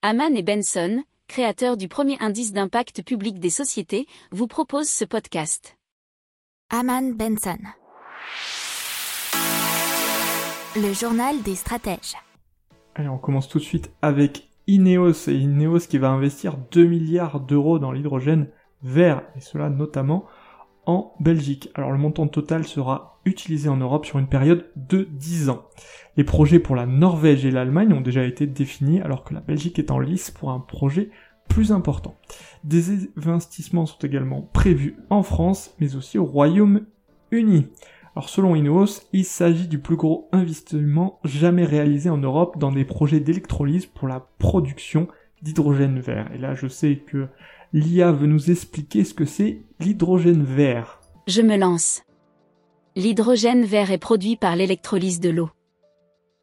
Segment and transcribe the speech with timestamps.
[0.00, 5.76] Haman et Benson, créateurs du premier indice d'impact public des sociétés, vous proposent ce podcast.
[6.70, 7.58] Haman Benson.
[10.76, 12.14] Le journal des stratèges.
[12.94, 17.40] Allez, on commence tout de suite avec Ineos et Ineos qui va investir 2 milliards
[17.40, 18.46] d'euros dans l'hydrogène
[18.84, 20.26] vert et cela notamment
[20.88, 21.70] en Belgique.
[21.74, 25.66] Alors le montant total sera utilisé en Europe sur une période de 10 ans.
[26.16, 29.78] Les projets pour la Norvège et l'Allemagne ont déjà été définis alors que la Belgique
[29.78, 31.10] est en lice pour un projet
[31.46, 32.16] plus important.
[32.64, 37.66] Des investissements sont également prévus en France mais aussi au Royaume-Uni.
[38.16, 42.86] Alors selon Ineos, il s'agit du plus gros investissement jamais réalisé en Europe dans des
[42.86, 45.06] projets d'électrolyse pour la production
[45.42, 46.30] d'hydrogène vert.
[46.34, 47.28] Et là je sais que
[47.72, 51.00] l'IA veut nous expliquer ce que c'est l'hydrogène vert.
[51.26, 52.02] Je me lance.
[52.96, 55.50] L'hydrogène vert est produit par l'électrolyse de l'eau.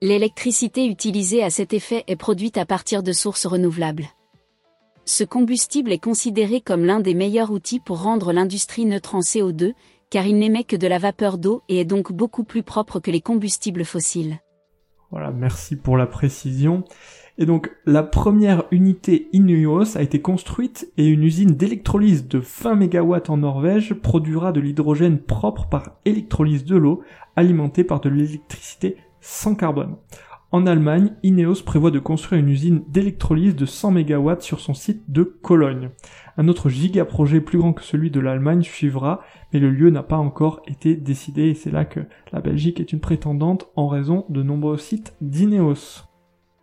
[0.00, 4.06] L'électricité utilisée à cet effet est produite à partir de sources renouvelables.
[5.04, 9.72] Ce combustible est considéré comme l'un des meilleurs outils pour rendre l'industrie neutre en CO2,
[10.10, 13.10] car il n'émet que de la vapeur d'eau et est donc beaucoup plus propre que
[13.10, 14.38] les combustibles fossiles.
[15.10, 16.84] Voilà, merci pour la précision.
[17.38, 22.74] Et donc la première unité Ineos a été construite et une usine d'électrolyse de 20
[22.74, 27.02] MW en Norvège produira de l'hydrogène propre par électrolyse de l'eau
[27.36, 29.96] alimentée par de l'électricité sans carbone.
[30.50, 35.02] En Allemagne, Ineos prévoit de construire une usine d'électrolyse de 100 MW sur son site
[35.08, 35.90] de Cologne.
[36.38, 39.20] Un autre giga-projet plus grand que celui de l'Allemagne suivra,
[39.52, 42.00] mais le lieu n'a pas encore été décidé et c'est là que
[42.32, 46.07] la Belgique est une prétendante en raison de nombreux sites d'Ineos.